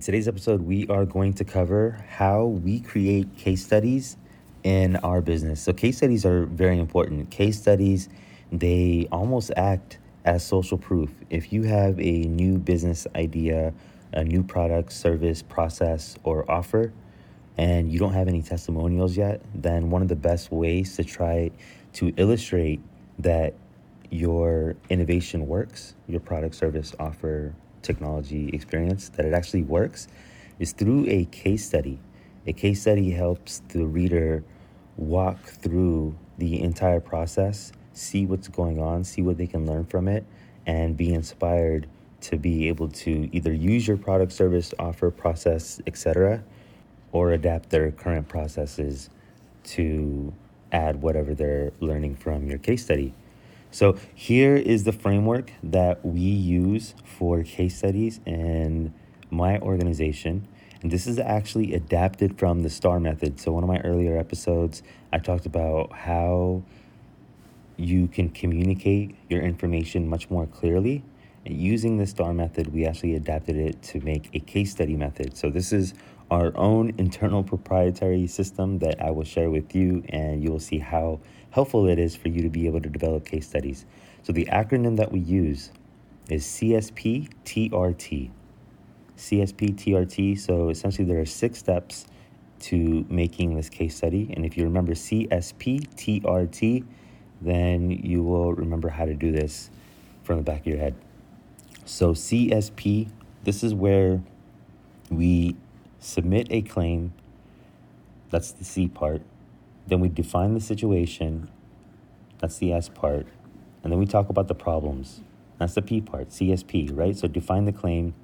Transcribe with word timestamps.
In 0.00 0.04
today's 0.04 0.28
episode, 0.28 0.62
we 0.62 0.86
are 0.86 1.04
going 1.04 1.34
to 1.34 1.44
cover 1.44 2.02
how 2.08 2.46
we 2.46 2.80
create 2.80 3.36
case 3.36 3.66
studies 3.66 4.16
in 4.62 4.96
our 4.96 5.20
business. 5.20 5.60
So, 5.60 5.74
case 5.74 5.98
studies 5.98 6.24
are 6.24 6.46
very 6.46 6.78
important. 6.78 7.30
Case 7.30 7.60
studies, 7.60 8.08
they 8.50 9.08
almost 9.12 9.50
act 9.58 9.98
as 10.24 10.42
social 10.42 10.78
proof. 10.78 11.10
If 11.28 11.52
you 11.52 11.64
have 11.64 12.00
a 12.00 12.22
new 12.22 12.56
business 12.56 13.06
idea, 13.14 13.74
a 14.14 14.24
new 14.24 14.42
product, 14.42 14.90
service, 14.94 15.42
process, 15.42 16.16
or 16.24 16.50
offer, 16.50 16.94
and 17.58 17.92
you 17.92 17.98
don't 17.98 18.14
have 18.14 18.26
any 18.26 18.40
testimonials 18.40 19.18
yet, 19.18 19.42
then 19.54 19.90
one 19.90 20.00
of 20.00 20.08
the 20.08 20.16
best 20.16 20.50
ways 20.50 20.96
to 20.96 21.04
try 21.04 21.50
to 21.92 22.10
illustrate 22.16 22.80
that 23.18 23.52
your 24.08 24.76
innovation 24.88 25.46
works, 25.46 25.94
your 26.08 26.20
product, 26.20 26.54
service, 26.54 26.94
offer, 26.98 27.54
technology 27.82 28.50
experience, 28.52 29.08
that 29.10 29.26
it 29.26 29.34
actually 29.34 29.62
works, 29.62 30.08
is 30.58 30.72
through 30.72 31.06
a 31.08 31.24
case 31.26 31.66
study. 31.66 31.98
A 32.46 32.52
case 32.52 32.82
study 32.82 33.10
helps 33.10 33.62
the 33.68 33.86
reader 33.86 34.44
walk 34.96 35.42
through 35.44 36.14
the 36.38 36.62
entire 36.62 37.00
process, 37.00 37.72
see 37.92 38.26
what's 38.26 38.48
going 38.48 38.80
on, 38.80 39.04
see 39.04 39.22
what 39.22 39.36
they 39.38 39.46
can 39.46 39.66
learn 39.66 39.84
from 39.84 40.08
it, 40.08 40.24
and 40.66 40.96
be 40.96 41.12
inspired 41.12 41.86
to 42.20 42.36
be 42.36 42.68
able 42.68 42.88
to 42.88 43.28
either 43.32 43.52
use 43.52 43.88
your 43.88 43.96
product, 43.96 44.32
service, 44.32 44.74
offer, 44.78 45.10
process, 45.10 45.80
etc., 45.86 46.42
or 47.12 47.32
adapt 47.32 47.70
their 47.70 47.90
current 47.90 48.28
processes 48.28 49.10
to 49.64 50.32
add 50.72 51.02
whatever 51.02 51.34
they're 51.34 51.72
learning 51.80 52.14
from 52.14 52.46
your 52.46 52.58
case 52.58 52.84
study. 52.84 53.12
So, 53.72 53.96
here 54.14 54.56
is 54.56 54.82
the 54.82 54.92
framework 54.92 55.52
that 55.62 56.04
we 56.04 56.20
use 56.20 56.94
for 57.04 57.44
case 57.44 57.78
studies 57.78 58.20
in 58.26 58.92
my 59.30 59.58
organization. 59.60 60.48
And 60.82 60.90
this 60.90 61.06
is 61.06 61.20
actually 61.20 61.74
adapted 61.74 62.36
from 62.36 62.62
the 62.62 62.70
STAR 62.70 62.98
method. 62.98 63.38
So, 63.38 63.52
one 63.52 63.62
of 63.62 63.68
my 63.68 63.78
earlier 63.80 64.18
episodes, 64.18 64.82
I 65.12 65.18
talked 65.18 65.46
about 65.46 65.92
how 65.92 66.64
you 67.76 68.08
can 68.08 68.30
communicate 68.30 69.14
your 69.28 69.40
information 69.40 70.08
much 70.08 70.28
more 70.30 70.46
clearly. 70.46 71.04
And 71.46 71.56
using 71.56 71.96
the 71.96 72.06
STAR 72.06 72.34
method, 72.34 72.72
we 72.72 72.86
actually 72.86 73.14
adapted 73.14 73.56
it 73.56 73.80
to 73.82 74.00
make 74.00 74.30
a 74.34 74.40
case 74.40 74.72
study 74.72 74.96
method. 74.96 75.36
So, 75.36 75.48
this 75.48 75.72
is 75.72 75.94
our 76.28 76.52
own 76.56 76.92
internal 76.98 77.44
proprietary 77.44 78.26
system 78.26 78.80
that 78.80 79.00
I 79.00 79.10
will 79.10 79.24
share 79.24 79.50
with 79.50 79.76
you, 79.76 80.02
and 80.08 80.42
you 80.42 80.50
will 80.50 80.60
see 80.60 80.78
how 80.78 81.20
helpful 81.50 81.88
it 81.88 81.98
is 81.98 82.16
for 82.16 82.28
you 82.28 82.42
to 82.42 82.48
be 82.48 82.66
able 82.66 82.80
to 82.80 82.88
develop 82.88 83.24
case 83.24 83.48
studies. 83.48 83.84
So, 84.22 84.32
the 84.32 84.46
acronym 84.46 84.96
that 84.96 85.10
we 85.12 85.20
use 85.20 85.70
is 86.28 86.44
CSPTRT. 86.44 88.30
CSPTRT, 89.16 90.38
So, 90.38 90.68
essentially, 90.68 91.06
there 91.06 91.20
are 91.20 91.26
six 91.26 91.58
steps 91.58 92.06
to 92.60 93.04
making 93.08 93.56
this 93.56 93.68
case 93.68 93.96
study. 93.96 94.32
And 94.34 94.44
if 94.44 94.56
you 94.56 94.64
remember 94.64 94.92
CSPTRT, 94.92 96.84
then 97.40 97.90
you 97.90 98.22
will 98.22 98.52
remember 98.52 98.88
how 98.90 99.06
to 99.06 99.14
do 99.14 99.32
this 99.32 99.70
from 100.22 100.36
the 100.36 100.42
back 100.42 100.60
of 100.60 100.66
your 100.66 100.78
head. 100.78 100.94
So, 101.84 102.12
CSP, 102.12 103.08
this 103.44 103.64
is 103.64 103.74
where 103.74 104.22
we 105.10 105.56
submit 105.98 106.48
a 106.50 106.62
claim. 106.62 107.12
That's 108.30 108.52
the 108.52 108.64
C 108.64 108.88
part. 108.88 109.22
Then 109.90 109.98
we 109.98 110.08
define 110.08 110.54
the 110.54 110.60
situation. 110.60 111.50
That's 112.38 112.58
the 112.58 112.72
S 112.72 112.88
part. 112.88 113.26
And 113.82 113.92
then 113.92 113.98
we 113.98 114.06
talk 114.06 114.28
about 114.28 114.46
the 114.46 114.54
problems. 114.54 115.20
That's 115.58 115.74
the 115.74 115.82
P 115.82 116.00
part, 116.00 116.28
CSP, 116.28 116.96
right? 116.96 117.16
So 117.16 117.26
define 117.26 117.64
the 117.64 117.72
claim, 117.72 118.14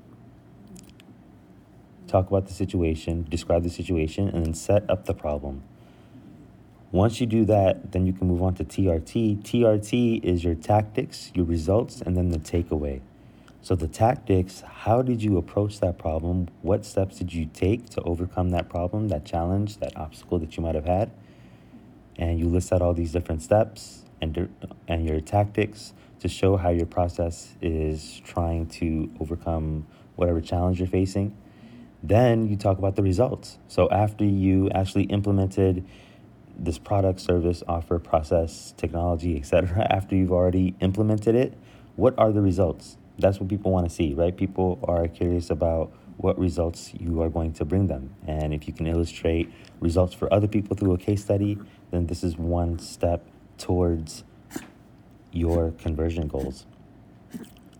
talk 2.06 2.28
about 2.28 2.46
the 2.46 2.52
situation, 2.52 3.26
describe 3.28 3.64
the 3.64 3.68
situation, 3.68 4.28
and 4.28 4.46
then 4.46 4.54
set 4.54 4.88
up 4.88 5.06
the 5.06 5.12
problem. 5.12 5.64
Once 6.92 7.20
you 7.20 7.26
do 7.26 7.44
that, 7.46 7.90
then 7.90 8.06
you 8.06 8.12
can 8.12 8.28
move 8.28 8.42
on 8.42 8.54
to 8.54 8.64
TRT. 8.64 9.42
TRT 9.42 10.22
is 10.22 10.44
your 10.44 10.54
tactics, 10.54 11.32
your 11.34 11.44
results, 11.44 12.00
and 12.00 12.16
then 12.16 12.30
the 12.30 12.38
takeaway. 12.38 13.00
So, 13.60 13.74
the 13.74 13.88
tactics 13.88 14.60
how 14.60 15.02
did 15.02 15.20
you 15.20 15.36
approach 15.36 15.80
that 15.80 15.98
problem? 15.98 16.46
What 16.62 16.84
steps 16.86 17.18
did 17.18 17.34
you 17.34 17.46
take 17.46 17.90
to 17.90 18.00
overcome 18.02 18.50
that 18.50 18.68
problem, 18.68 19.08
that 19.08 19.24
challenge, 19.24 19.78
that 19.78 19.96
obstacle 19.96 20.38
that 20.38 20.56
you 20.56 20.62
might 20.62 20.76
have 20.76 20.84
had? 20.84 21.10
And 22.18 22.38
you 22.38 22.46
list 22.48 22.72
out 22.72 22.82
all 22.82 22.94
these 22.94 23.12
different 23.12 23.42
steps 23.42 24.04
and, 24.20 24.48
and 24.88 25.06
your 25.06 25.20
tactics 25.20 25.92
to 26.20 26.28
show 26.28 26.56
how 26.56 26.70
your 26.70 26.86
process 26.86 27.54
is 27.60 28.20
trying 28.24 28.66
to 28.66 29.10
overcome 29.20 29.86
whatever 30.16 30.40
challenge 30.40 30.78
you're 30.78 30.88
facing. 30.88 31.36
Then 32.02 32.48
you 32.48 32.56
talk 32.56 32.78
about 32.78 32.96
the 32.96 33.02
results. 33.02 33.58
So, 33.68 33.88
after 33.90 34.24
you 34.24 34.70
actually 34.70 35.04
implemented 35.04 35.84
this 36.58 36.78
product, 36.78 37.20
service, 37.20 37.62
offer, 37.68 37.98
process, 37.98 38.72
technology, 38.76 39.36
etc., 39.36 39.86
after 39.90 40.14
you've 40.14 40.32
already 40.32 40.74
implemented 40.80 41.34
it, 41.34 41.54
what 41.96 42.14
are 42.18 42.32
the 42.32 42.40
results? 42.40 42.96
that's 43.18 43.40
what 43.40 43.48
people 43.48 43.70
want 43.72 43.88
to 43.88 43.94
see, 43.94 44.14
right? 44.14 44.36
People 44.36 44.78
are 44.84 45.08
curious 45.08 45.50
about 45.50 45.92
what 46.16 46.38
results 46.38 46.92
you 46.98 47.20
are 47.22 47.28
going 47.28 47.52
to 47.52 47.64
bring 47.64 47.86
them. 47.86 48.14
And 48.26 48.54
if 48.54 48.66
you 48.66 48.72
can 48.72 48.86
illustrate 48.86 49.52
results 49.80 50.14
for 50.14 50.32
other 50.32 50.48
people 50.48 50.76
through 50.76 50.94
a 50.94 50.98
case 50.98 51.22
study, 51.22 51.58
then 51.90 52.06
this 52.06 52.24
is 52.24 52.36
one 52.36 52.78
step 52.78 53.26
towards 53.58 54.24
your 55.32 55.72
conversion 55.72 56.28
goals. 56.28 56.66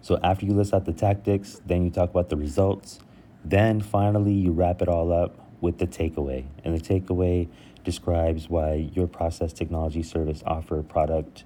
So 0.02 0.18
after 0.22 0.46
you 0.46 0.52
list 0.52 0.72
out 0.74 0.84
the 0.84 0.92
tactics, 0.92 1.60
then 1.66 1.84
you 1.84 1.90
talk 1.90 2.10
about 2.10 2.28
the 2.28 2.36
results. 2.36 3.00
Then 3.44 3.80
finally, 3.80 4.34
you 4.34 4.52
wrap 4.52 4.82
it 4.82 4.88
all 4.88 5.12
up 5.12 5.36
with 5.60 5.78
the 5.78 5.86
takeaway. 5.86 6.44
And 6.64 6.78
the 6.78 6.80
takeaway 6.80 7.48
describes 7.84 8.48
why 8.48 8.90
your 8.94 9.06
process, 9.06 9.52
technology, 9.52 10.02
service, 10.02 10.42
offer, 10.46 10.82
product, 10.82 11.44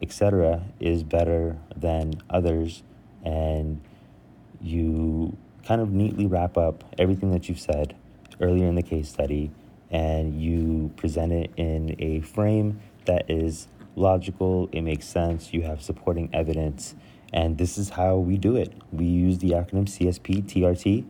etc., 0.00 0.62
is 0.80 1.02
better 1.02 1.58
than 1.76 2.14
others 2.30 2.82
and 3.24 3.80
you 4.60 5.36
kind 5.66 5.80
of 5.80 5.92
neatly 5.92 6.26
wrap 6.26 6.56
up 6.56 6.84
everything 6.98 7.30
that 7.32 7.48
you've 7.48 7.60
said 7.60 7.94
earlier 8.40 8.66
in 8.66 8.74
the 8.74 8.82
case 8.82 9.08
study 9.08 9.50
and 9.90 10.40
you 10.40 10.90
present 10.96 11.32
it 11.32 11.50
in 11.56 11.94
a 11.98 12.20
frame 12.20 12.80
that 13.04 13.30
is 13.30 13.68
logical, 13.94 14.68
it 14.72 14.80
makes 14.80 15.06
sense, 15.06 15.52
you 15.52 15.62
have 15.62 15.82
supporting 15.82 16.30
evidence, 16.32 16.94
and 17.32 17.58
this 17.58 17.78
is 17.78 17.90
how 17.90 18.16
we 18.16 18.36
do 18.36 18.56
it. 18.56 18.72
We 18.90 19.04
use 19.04 19.38
the 19.38 19.50
acronym 19.50 19.86
CSP 19.86 20.44
TRT. 20.44 21.04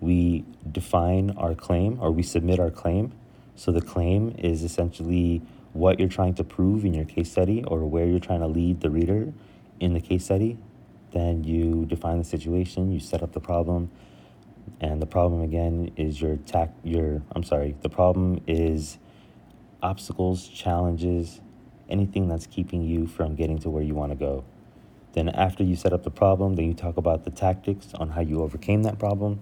We 0.00 0.44
define 0.70 1.30
our 1.30 1.54
claim 1.54 1.98
or 2.00 2.10
we 2.10 2.22
submit 2.22 2.60
our 2.60 2.70
claim. 2.70 3.12
So 3.56 3.72
the 3.72 3.80
claim 3.80 4.34
is 4.38 4.62
essentially 4.62 5.40
what 5.72 5.98
you're 5.98 6.08
trying 6.08 6.34
to 6.34 6.44
prove 6.44 6.84
in 6.84 6.92
your 6.92 7.04
case 7.04 7.30
study 7.30 7.64
or 7.64 7.80
where 7.86 8.06
you're 8.06 8.20
trying 8.20 8.40
to 8.40 8.46
lead 8.46 8.80
the 8.80 8.90
reader 8.90 9.32
in 9.80 9.94
the 9.94 10.00
case 10.00 10.24
study. 10.24 10.58
Then 11.14 11.44
you 11.44 11.86
define 11.86 12.18
the 12.18 12.24
situation, 12.24 12.90
you 12.90 12.98
set 12.98 13.22
up 13.22 13.32
the 13.32 13.40
problem, 13.40 13.88
and 14.80 15.00
the 15.00 15.06
problem 15.06 15.42
again 15.42 15.92
is 15.96 16.20
your 16.20 16.36
tac 16.38 16.72
your 16.82 17.22
I'm 17.32 17.44
sorry, 17.44 17.76
the 17.82 17.88
problem 17.88 18.40
is 18.48 18.98
obstacles, 19.80 20.48
challenges, 20.48 21.40
anything 21.88 22.26
that's 22.26 22.48
keeping 22.48 22.82
you 22.82 23.06
from 23.06 23.36
getting 23.36 23.58
to 23.60 23.70
where 23.70 23.82
you 23.82 23.94
want 23.94 24.10
to 24.10 24.16
go. 24.16 24.44
Then 25.12 25.28
after 25.28 25.62
you 25.62 25.76
set 25.76 25.92
up 25.92 26.02
the 26.02 26.10
problem, 26.10 26.56
then 26.56 26.64
you 26.64 26.74
talk 26.74 26.96
about 26.96 27.22
the 27.22 27.30
tactics 27.30 27.94
on 27.94 28.10
how 28.10 28.20
you 28.20 28.42
overcame 28.42 28.82
that 28.82 28.98
problem. 28.98 29.38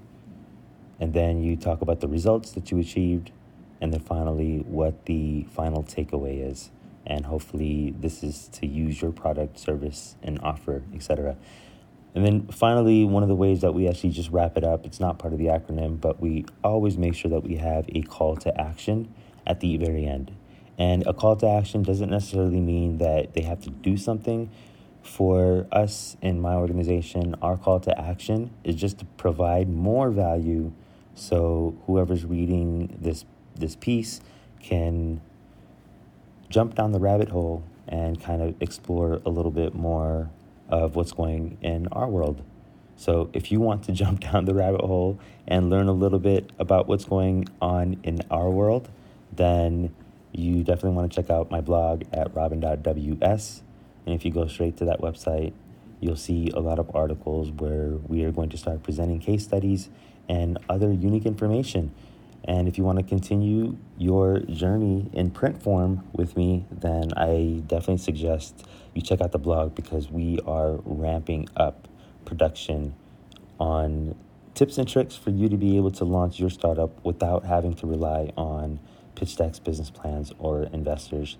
And 1.01 1.15
then 1.15 1.43
you 1.43 1.57
talk 1.57 1.81
about 1.81 2.01
the 2.01 2.09
results 2.09 2.53
that 2.53 2.71
you 2.71 2.79
achieved, 2.79 3.31
and 3.81 3.95
then 3.95 4.01
finally 4.01 4.59
what 4.69 5.07
the 5.07 5.45
final 5.45 5.83
takeaway 5.83 6.47
is 6.51 6.71
and 7.07 7.27
hopefully 7.27 7.95
this 7.99 8.23
is 8.23 8.49
to 8.49 8.67
use 8.67 9.03
your 9.03 9.13
product 9.13 9.59
service 9.59 10.17
and 10.23 10.41
offer 10.43 10.83
etc 10.95 11.37
and 12.15 12.25
then 12.25 12.47
finally 12.49 13.05
one 13.05 13.23
of 13.23 13.29
the 13.29 13.35
ways 13.35 13.61
that 13.63 13.73
we 13.73 13.89
actually 13.89 14.11
just 14.11 14.31
wrap 14.31 14.57
it 14.57 14.65
up 14.65 14.85
it's 14.87 15.01
not 15.01 15.19
part 15.19 15.33
of 15.33 15.39
the 15.39 15.47
acronym 15.47 16.01
but 16.01 16.21
we 16.21 16.45
always 16.63 16.97
make 16.99 17.15
sure 17.15 17.31
that 17.31 17.43
we 17.43 17.57
have 17.57 17.87
a 17.95 18.03
call 18.03 18.37
to 18.37 18.61
action 18.61 19.13
at 19.47 19.61
the 19.61 19.77
very 19.77 20.07
end. 20.07 20.33
And 20.79 21.07
a 21.07 21.13
call 21.13 21.37
to 21.37 21.49
action 21.49 21.83
doesn't 21.83 22.11
necessarily 22.11 22.61
mean 22.61 22.99
that 22.99 23.35
they 23.35 23.43
have 23.43 23.61
to 23.63 23.71
do 23.71 23.97
something. 23.97 24.51
For 25.03 25.67
us 25.73 26.17
in 26.23 26.41
my 26.41 26.55
organization 26.55 27.35
our 27.43 27.57
call 27.57 27.81
to 27.81 28.01
action 28.01 28.51
is 28.63 28.77
just 28.77 28.99
to 29.01 29.05
provide 29.17 29.69
more 29.69 30.11
value 30.11 30.73
so 31.17 31.77
whoever's 31.87 32.25
reading 32.25 32.97
this 33.01 33.25
this 33.57 33.75
piece 33.75 34.21
can 34.61 35.21
jump 36.53 36.75
down 36.75 36.93
the 36.93 37.01
rabbit 37.01 37.31
hole 37.31 37.65
and 37.89 38.23
kind 38.23 38.43
of 38.43 38.55
explore 38.61 39.21
a 39.25 39.31
little 39.31 39.51
bit 39.51 39.75
more 39.75 40.31
of 40.69 40.95
what's 40.95 41.13
going 41.13 41.59
in 41.63 41.89
our 41.89 42.07
world. 42.07 42.43
So 42.97 43.31
if 43.33 43.51
you 43.51 43.61
want 43.61 43.85
to 43.85 43.93
jump 44.03 44.21
down 44.21 44.45
the 44.45 44.55
rabbit 44.55 44.83
hole 44.83 45.19
and 45.49 45.71
learn 45.71 45.89
a 45.89 45.93
little 45.93 46.19
bit 46.19 46.51
about 46.59 46.87
what's 46.87 47.05
going 47.05 47.49
on 47.61 47.99
in 48.05 48.21
our 48.31 48.51
world, 48.51 48.89
then 49.33 49.95
you 50.31 50.63
definitely 50.63 50.93
want 50.93 51.11
to 51.11 51.17
check 51.21 51.31
out 51.31 51.51
my 51.51 51.61
blog 51.61 52.05
at 52.13 52.35
robin.ws. 52.35 53.63
And 54.07 54.15
if 54.15 54.25
you 54.25 54.31
go 54.31 54.47
straight 54.47 54.77
to 54.79 54.85
that 54.85 55.01
website, 55.01 55.53
you'll 56.01 56.17
see 56.17 56.51
a 56.55 56.61
lot 56.61 56.79
of 56.79 56.95
articles 56.95 57.51
where 57.51 57.91
we 58.09 58.25
are 58.25 58.33
going 58.33 58.51
to 58.51 58.57
start 58.57 58.83
presenting 58.83 59.21
case 59.21 59.45
studies 59.45 59.89
and 60.29 60.59
other 60.69 60.93
unique 60.93 61.27
information. 61.27 61.93
And 62.45 62.67
if 62.67 62.77
you 62.77 62.85
want 62.85 62.99
to 62.99 63.05
continue 63.05 63.77
your 63.97 64.41
journey 64.41 65.09
in 65.13 65.31
print 65.31 65.63
form 65.63 66.09
with 66.13 66.37
me, 66.37 66.67
then 66.71 67.13
I 67.17 67.63
definitely 67.67 67.99
suggest 67.99 68.67
you 68.95 69.03
check 69.03 69.21
out 69.21 69.33
the 69.33 69.39
blog 69.39 69.75
because 69.75 70.11
we 70.11 70.41
are 70.47 70.81
ramping 70.85 71.49
up 71.57 71.89
production 72.25 72.95
on 73.61 74.17
tips 74.55 74.77
and 74.79 74.89
tricks 74.89 75.15
for 75.15 75.31
you 75.31 75.49
to 75.49 75.57
be 75.57 75.77
able 75.77 75.91
to 75.93 76.05
launch 76.05 76.41
your 76.41 76.51
startup 76.51 77.05
without 77.05 77.45
having 77.45 77.75
to 77.75 77.87
rely 77.87 78.33
on 78.37 78.81
pitch 79.15 79.37
decks, 79.37 79.59
business 79.59 79.91
plans, 79.91 80.33
or 80.39 80.65
investors. 80.73 81.39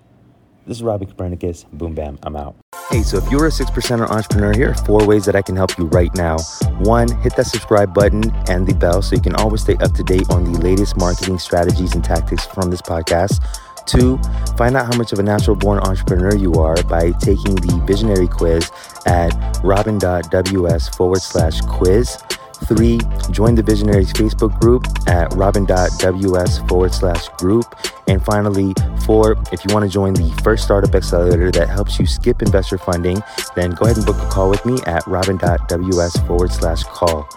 This 0.65 0.77
is 0.77 0.83
Robbie 0.83 1.05
Copernicus. 1.05 1.65
Boom, 1.73 1.93
bam, 1.93 2.17
I'm 2.23 2.35
out. 2.35 2.62
Hey, 2.93 3.01
so 3.01 3.17
if 3.17 3.31
you're 3.31 3.47
a 3.47 3.51
six 3.51 3.71
percenter 3.71 4.07
entrepreneur, 4.07 4.53
here 4.53 4.69
are 4.69 4.85
four 4.85 5.03
ways 5.07 5.25
that 5.25 5.35
I 5.35 5.41
can 5.41 5.55
help 5.55 5.79
you 5.79 5.85
right 5.85 6.13
now. 6.13 6.37
One, 6.77 7.09
hit 7.21 7.35
that 7.37 7.47
subscribe 7.47 7.91
button 7.91 8.31
and 8.47 8.67
the 8.67 8.75
bell 8.75 9.01
so 9.01 9.15
you 9.15 9.21
can 9.23 9.33
always 9.33 9.61
stay 9.61 9.75
up 9.77 9.93
to 9.93 10.03
date 10.03 10.29
on 10.29 10.43
the 10.43 10.59
latest 10.59 10.95
marketing 10.95 11.39
strategies 11.39 11.95
and 11.95 12.03
tactics 12.03 12.45
from 12.45 12.69
this 12.69 12.83
podcast. 12.83 13.43
Two, 13.87 14.19
find 14.57 14.77
out 14.77 14.85
how 14.85 14.95
much 14.95 15.11
of 15.11 15.17
a 15.17 15.23
natural 15.23 15.55
born 15.55 15.79
entrepreneur 15.79 16.35
you 16.35 16.53
are 16.53 16.75
by 16.83 17.09
taking 17.13 17.55
the 17.55 17.83
visionary 17.87 18.27
quiz 18.27 18.69
at 19.07 19.31
robin.ws 19.63 20.89
forward 20.89 21.21
slash 21.23 21.61
quiz. 21.61 22.19
Three, 22.65 22.99
join 23.31 23.55
the 23.55 23.63
Visionaries 23.63 24.13
Facebook 24.13 24.57
group 24.61 24.85
at 25.07 25.33
robin.ws 25.33 26.59
forward 26.59 26.93
slash 26.93 27.27
group. 27.39 27.65
And 28.07 28.23
finally, 28.23 28.75
four, 29.05 29.37
if 29.51 29.63
you 29.65 29.73
want 29.73 29.83
to 29.83 29.89
join 29.89 30.13
the 30.13 30.29
first 30.43 30.63
startup 30.63 30.95
accelerator 30.95 31.51
that 31.51 31.69
helps 31.69 31.99
you 31.99 32.05
skip 32.05 32.41
investor 32.41 32.77
funding, 32.77 33.21
then 33.55 33.71
go 33.71 33.85
ahead 33.85 33.97
and 33.97 34.05
book 34.05 34.17
a 34.17 34.29
call 34.29 34.49
with 34.49 34.65
me 34.65 34.79
at 34.85 35.05
robin.ws 35.07 36.17
forward 36.27 36.51
slash 36.51 36.83
call. 36.83 37.27